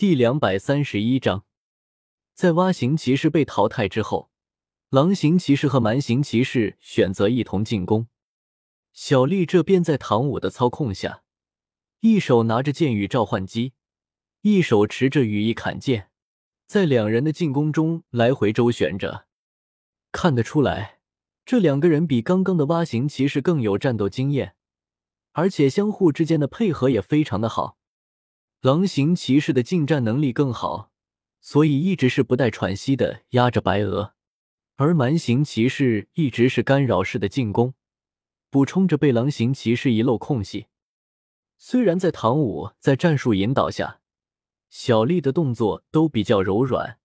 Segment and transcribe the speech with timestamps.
[0.00, 1.44] 第两百三十一章，
[2.32, 4.30] 在蛙形骑士被淘汰之后，
[4.88, 8.08] 狼形骑士和蛮形骑士选择一同进攻。
[8.94, 11.22] 小丽这边在唐舞的操控下，
[12.00, 13.74] 一手拿着剑与召唤机，
[14.40, 16.08] 一手持着羽翼砍剑，
[16.66, 19.26] 在两人的进攻中来回周旋着。
[20.10, 21.00] 看得出来，
[21.44, 24.54] 这两个人比刚刚的蛙形骑士更有战斗经验，
[25.32, 27.76] 而且相互之间的配合也非常的好。
[28.62, 30.92] 狼形骑士的近战能力更好，
[31.40, 34.12] 所以一直是不带喘息的压着白鹅，
[34.76, 37.72] 而蛮形骑士一直是干扰式的进攻，
[38.50, 40.66] 补充着被狼形骑士遗漏空隙。
[41.56, 44.00] 虽然在唐舞在战术引导下，
[44.68, 46.98] 小丽的动作都比较柔软，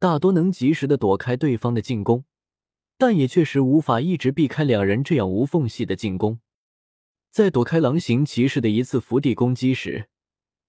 [0.00, 2.24] 大多能及时的躲开对方的进攻，
[2.98, 6.40] 但也确实无法一直避开两人这样无缝隙的进攻。
[7.30, 10.08] 在躲开狼形骑士的一次伏地攻击时，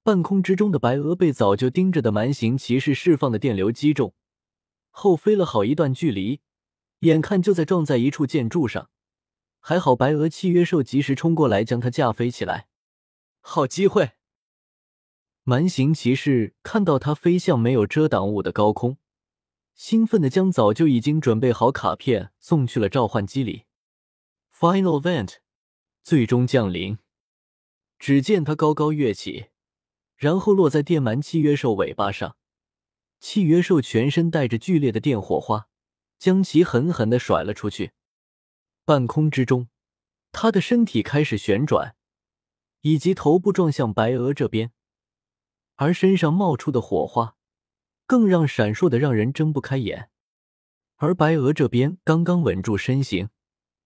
[0.03, 4.13] 半空之中的白鹅被早就盯着的蛮形骑士释放的电流击中，
[4.89, 6.41] 后飞了好一段距离，
[6.99, 8.89] 眼看就在撞在一处建筑上，
[9.61, 12.67] 还好白鹅契约兽及时冲过来将它架飞起来。
[13.39, 14.11] 好机会！
[15.43, 18.97] 蛮形骑士看到它飞向没有遮挡物的高空，
[19.73, 23.63] 兴奋的将早就已经准备好卡片送去了召唤机里。
[24.53, 25.35] Final event，
[26.03, 26.97] 最终降临。
[27.97, 29.52] 只见它高高跃起。
[30.23, 32.37] 然后落在电鳗契约兽尾巴上，
[33.19, 35.67] 契约兽全身带着剧烈的电火花，
[36.17, 37.91] 将其狠狠的甩了出去。
[38.85, 39.67] 半空之中，
[40.31, 41.97] 他的身体开始旋转，
[42.83, 44.71] 以及头部撞向白鹅这边，
[45.75, 47.35] 而身上冒出的火花
[48.07, 50.09] 更让闪烁的让人睁不开眼。
[50.95, 53.27] 而白鹅这边刚刚稳住身形，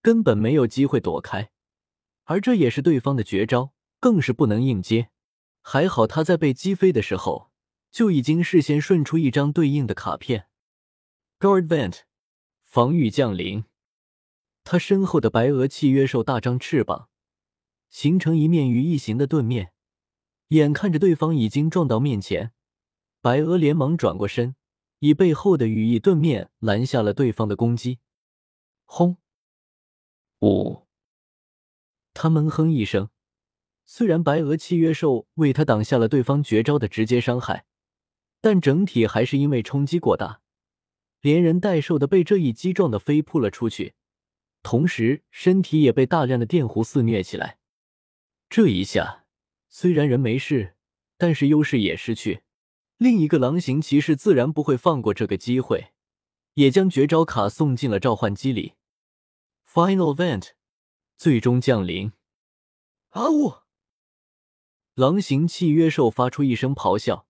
[0.03, 1.49] 根本没有机会躲开，
[2.25, 5.09] 而这也是对方的绝招，更是不能硬接。
[5.69, 7.51] 还好他在被击飞的时候
[7.91, 10.47] 就已经事先顺出一张对应的卡片。
[11.41, 12.03] Guard Vent，
[12.63, 13.65] 防御降临。
[14.63, 17.09] 他身后的白鹅契约兽大张翅膀，
[17.89, 19.73] 形成一面羽翼形的盾面。
[20.47, 22.53] 眼看着对方已经撞到面前，
[23.19, 24.55] 白鹅连忙转过身，
[24.99, 27.99] 以背后的羽翼盾面拦下了对方的攻击。
[28.85, 29.17] 轰！
[30.39, 30.87] 五！
[32.13, 33.09] 他闷哼一声。
[33.89, 37.65] 虽然白鹅契约兽为他挡下了对方绝招的直接伤害，
[38.41, 40.41] 但整体还是因为冲击过大，
[41.21, 43.93] 连人带兽的被这一击撞的飞扑了出去，
[44.61, 47.59] 同时身体也被大量的电弧肆虐起来。
[48.49, 49.25] 这一下
[49.69, 50.75] 虽然人没事，
[51.17, 52.41] 但是优势也失去。
[52.97, 55.93] 另一个狼形骑士自然不会放过这个机会，
[56.55, 58.73] 也将绝招卡送进了召唤机里。
[59.65, 60.49] Final event，
[61.15, 62.11] 最终降临。
[63.11, 63.66] 啊呜！
[64.97, 67.27] 狼形契约兽发出一声咆哮，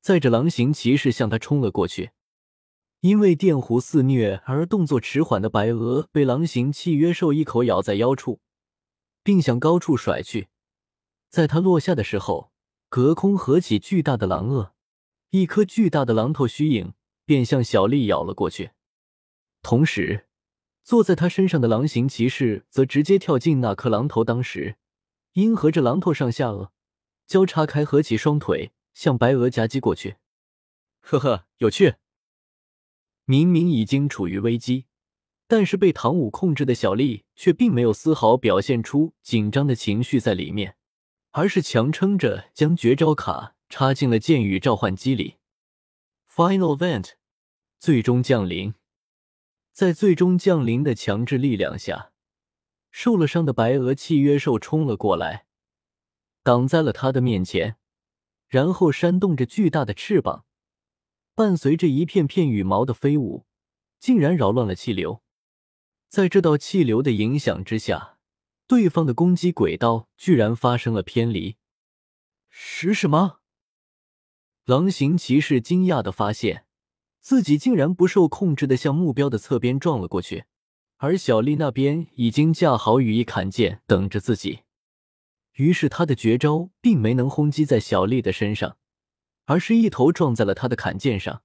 [0.00, 2.12] 载着狼形骑士向他冲了过去。
[3.00, 8.40] 因为电弧肆虐而动作迟缓的白鹅被狼形契约兽一口咬在腰处，
[9.22, 10.48] 并向高处甩去。
[11.28, 12.50] 在它落下的时候，
[12.88, 14.70] 隔空合起巨大的狼颚，
[15.28, 16.94] 一颗巨大的狼头虚影
[17.26, 18.70] 便向小丽咬了过去。
[19.60, 20.26] 同时，
[20.82, 24.76] 坐在他身上的狼形骑士则直接跳进那颗狼头，当时
[25.34, 26.70] 因合着狼头上下颚。
[27.26, 30.16] 交叉开，合起双腿，向白鹅夹击过去。
[31.00, 31.94] 呵呵，有趣。
[33.24, 34.86] 明明已经处于危机，
[35.46, 40.76] 但是被唐舞控制的小丽却并没有丝毫表现出紧张的情绪在里面，
[41.30, 45.36] 而是强撑着将绝招卡插进了剑雨召唤机里。
[46.30, 47.12] Final event，
[47.78, 48.74] 最终降临。
[49.72, 52.12] 在最终降临的强制力量下，
[52.90, 55.46] 受了伤的白鹅契约兽冲了过来。
[56.44, 57.76] 挡在了他的面前，
[58.46, 60.44] 然后扇动着巨大的翅膀，
[61.34, 63.46] 伴随着一片片羽毛的飞舞，
[63.98, 65.22] 竟然扰乱了气流。
[66.08, 68.18] 在这道气流的影响之下，
[68.66, 71.56] 对方的攻击轨道居然发生了偏离。
[72.50, 73.40] 是什么？
[74.66, 76.66] 狼形骑士惊讶的发现
[77.20, 80.44] 自己竟然不受控制的向目标的侧边撞了过去，
[80.98, 84.60] 而小丽那边已经架好羽翼砍剑等着自己。
[85.54, 88.76] 于是他的绝招并没能轰击在小丽的身上，
[89.44, 91.42] 而是一头撞在了他的砍剑上。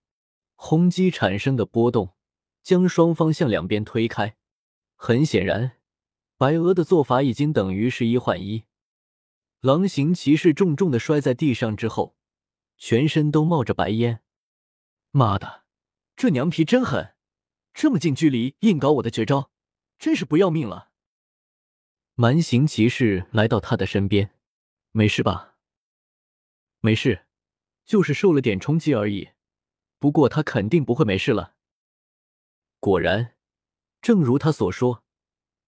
[0.56, 2.14] 轰击产生的波动
[2.62, 4.36] 将双方向两边推开。
[4.96, 5.78] 很显然，
[6.38, 8.66] 白鹅的做法已经等于是一换一。
[9.62, 12.16] 狼形骑士重重的摔在地上之后，
[12.78, 14.22] 全身都冒着白烟。
[15.12, 15.64] 妈的，
[16.16, 17.16] 这娘皮真狠！
[17.74, 19.52] 这么近距离硬搞我的绝招，
[19.98, 20.89] 真是不要命了。
[22.22, 24.32] 蛮行骑士来到他的身边，
[24.92, 25.56] 没事吧？
[26.82, 27.28] 没事，
[27.86, 29.30] 就是受了点冲击而已。
[30.00, 31.54] 不过他肯定不会没事了。
[32.82, 33.36] 果然，
[34.02, 35.06] 正如他所说，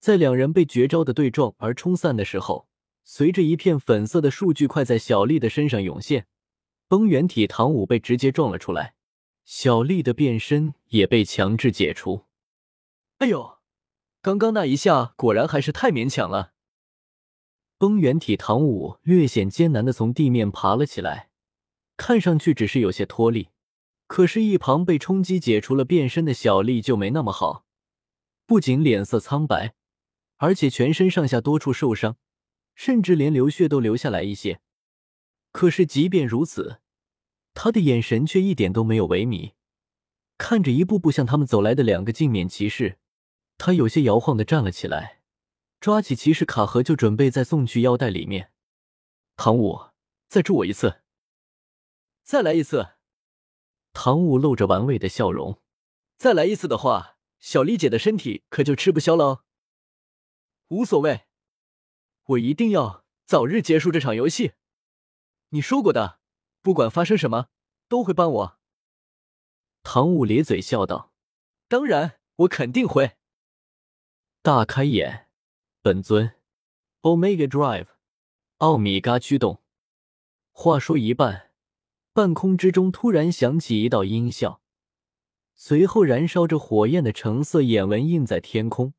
[0.01, 2.67] 在两人被绝招的对撞而冲散的时候，
[3.05, 6.27] 随着一片粉色的数据块在小丽的身上涌现，
[6.89, 8.95] 崩元体唐舞被直接撞了出来，
[9.45, 12.25] 小丽的变身也被强制解除。
[13.19, 13.59] 哎呦，
[14.21, 16.53] 刚刚那一下果然还是太勉强了。
[17.79, 21.31] 崩原体唐舞略显艰难的从地面爬了起来，
[21.97, 23.49] 看上去只是有些脱力。
[24.05, 27.65] 可是，一旁被冲击解除了变身的小丽就没那么好，
[28.45, 29.73] 不仅脸色苍白，
[30.37, 32.17] 而且全身上下多处受伤，
[32.75, 34.61] 甚至连流血都流下来一些。
[35.51, 36.81] 可是，即便如此，
[37.55, 39.53] 他的眼神却一点都没有萎靡，
[40.37, 42.99] 看着一步步向他们走来的两个镜面骑士，
[43.63, 45.21] 他有些摇晃的站了起来。
[45.79, 48.51] 抓起骑士卡盒，就准备再送去腰带里面。
[49.35, 49.91] 唐舞，
[50.27, 51.03] 再助我一次，
[52.23, 52.93] 再来一次。
[53.93, 55.61] 唐舞露着玩味的笑容。
[56.17, 59.43] 再来一次的话，小丽姐的身体可就吃不消了哦。
[60.69, 61.27] 无所谓，
[62.23, 64.53] 我一定要早日结束这场游戏。
[65.49, 66.19] 你说过的，
[66.63, 67.49] 不管发生什么，
[67.87, 68.59] 都会帮我。
[69.83, 71.13] 唐舞咧嘴笑道
[71.69, 73.17] ：“当然，我肯定会。”
[74.43, 75.27] 大开眼。
[75.83, 76.31] 本尊
[77.03, 77.85] ，Omega Drive，
[78.57, 79.61] 奥米伽驱动。
[80.51, 81.51] 话说一半，
[82.11, 84.63] 半空之中突然响起一道音效，
[85.53, 88.95] 随后燃烧着火焰的橙色眼纹印在天空，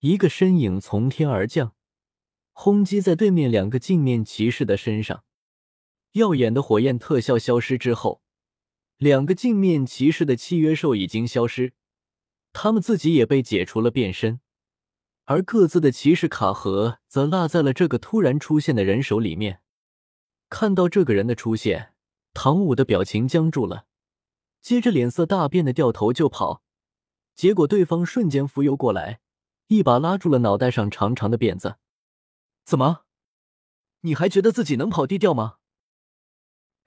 [0.00, 1.76] 一个身影从天而降，
[2.50, 5.22] 轰击在对面两个镜面骑士的身上。
[6.14, 8.22] 耀眼的火焰特效消失之后，
[8.96, 11.74] 两个镜面骑士的契约兽已经消失，
[12.52, 14.40] 他们自己也被解除了变身。
[15.24, 19.62] 而各自的骑士卡盒则落在了这个突然出现的人手里面。
[20.48, 21.94] 看到这个人的出现，
[22.34, 23.86] 唐舞的表情僵住了，
[24.60, 26.62] 接着脸色大变的掉头就跑。
[27.34, 29.20] 结果对方瞬间浮游过来，
[29.68, 31.76] 一把拉住了脑袋上长长的辫子。
[32.64, 33.04] 怎么？
[34.00, 35.58] 你还觉得自己能跑低调吗？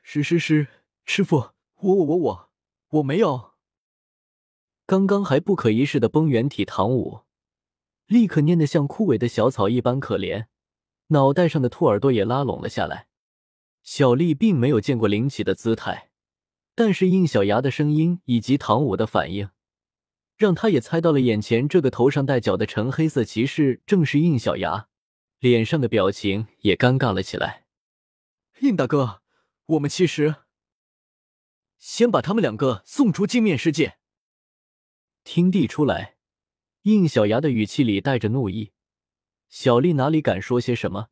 [0.03, 0.67] 师师师，
[1.05, 2.49] 师傅，我我我我
[2.89, 3.54] 我没有。
[4.85, 7.21] 刚刚还不可一世的崩元体唐舞。
[8.05, 10.45] 立刻蔫得像枯萎的小草一般可怜，
[11.07, 13.07] 脑袋上的兔耳朵也拉拢了下来。
[13.81, 16.11] 小丽并没有见过灵起的姿态，
[16.75, 19.49] 但是应小牙的声音以及唐舞的反应，
[20.37, 24.87] 让她也猜到了眼前这个头上带角的橙黑色骑士正是应小牙，
[25.39, 27.65] 脸上的表情也尴尬了起来。
[28.59, 29.21] 应大哥，
[29.65, 30.35] 我们其实
[31.79, 33.97] 先把他们两个送出镜面世界。
[35.25, 36.15] 听地出来。
[36.83, 38.71] 应小牙的语气里带着怒意，
[39.49, 41.07] 小丽哪里敢说些什么，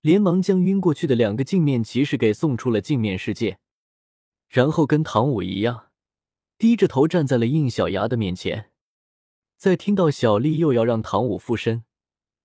[0.00, 3.58] 连忙将晕过去的两个镜面骑士给送出了镜面世界，
[4.48, 5.90] 然后跟唐舞一样，
[6.56, 8.70] 低着头站在了应小牙的面前。
[9.56, 11.84] 在听到小丽又要让唐舞附身，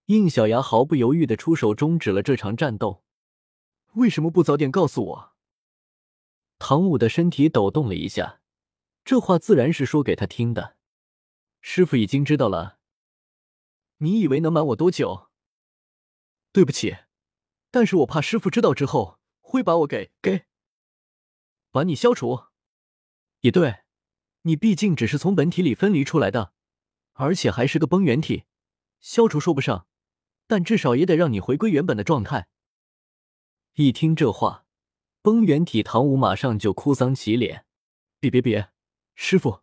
[0.05, 3.03] 应小牙毫不犹豫的出手终止了这场战斗。
[3.93, 5.33] 为什么不早点告诉我？
[6.57, 8.41] 唐舞的身体抖动了一下，
[9.05, 10.77] 这话自然是说给他听的。
[11.61, 12.79] 师傅已经知道了，
[13.97, 15.29] 你以为能瞒我多久？
[16.51, 16.97] 对不起，
[17.69, 20.45] 但是我怕师傅知道之后会把我给给
[21.71, 22.45] 把你消除。
[23.41, 23.83] 也对，
[24.41, 26.53] 你毕竟只是从本体里分离出来的，
[27.13, 28.45] 而且还是个崩元体，
[28.99, 29.87] 消除说不上，
[30.47, 32.47] 但至少也得让你回归原本的状态。
[33.73, 34.65] 一听这话，
[35.21, 37.65] 崩元体唐舞马上就哭丧起脸
[38.19, 38.71] ：“别别别，
[39.13, 39.61] 师傅，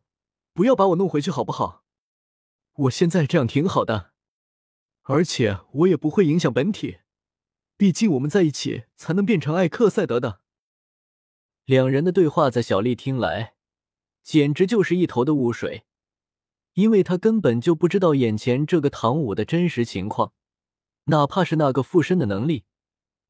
[0.52, 1.84] 不要把我弄回去好不好？”
[2.80, 4.12] 我现在这样挺好的，
[5.02, 6.98] 而且我也不会影响本体，
[7.76, 10.40] 毕竟我们在一起才能变成艾克赛德的。
[11.64, 13.54] 两人的对话在小丽听来，
[14.22, 15.86] 简直就是一头的雾水，
[16.74, 20.34] 因为他根本就不知道眼前这个唐舞的真实情况，
[21.04, 22.64] 哪怕是那个附身的能力，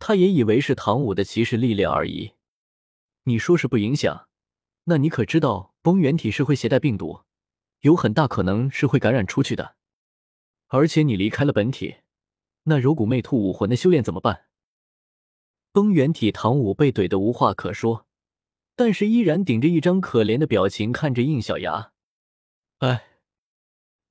[0.00, 2.32] 他也以为是唐舞的骑士力量而已。
[3.24, 4.28] 你说是不影响，
[4.84, 7.25] 那你可知道崩原体是会携带病毒？
[7.86, 9.76] 有很大可能是会感染出去的，
[10.66, 11.98] 而且你离开了本体，
[12.64, 14.46] 那柔骨魅兔武魂的修炼怎么办？
[15.70, 18.08] 崩元体唐舞被怼得无话可说，
[18.74, 21.92] 但是依然顶着一张可怜的表情看着应小牙，
[22.78, 23.06] 哎，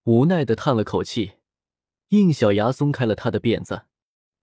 [0.03, 1.33] 无奈的叹了口气。
[2.09, 3.87] 应小牙松开了他的辫子，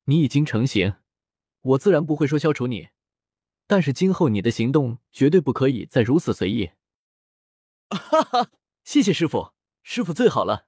[0.04, 0.96] 你已经成型，
[1.62, 2.90] 我自然不会说消除你，
[3.66, 6.72] 但是今后你的行动绝对不可以再如此随意。
[7.88, 8.50] 哈哈。
[8.84, 10.66] 谢谢师傅，师傅最好了。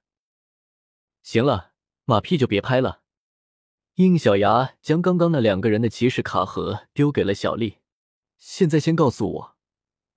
[1.21, 1.73] 行了，
[2.05, 3.03] 马屁就别拍了。
[3.95, 7.79] 应小牙将刚刚那两个人的骑士卡盒丢给了小丽。
[8.37, 9.57] 现在先告诉我，